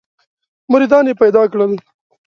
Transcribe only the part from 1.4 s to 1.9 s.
کړل.